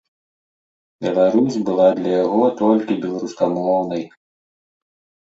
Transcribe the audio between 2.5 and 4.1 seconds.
толькі беларускамоўнай.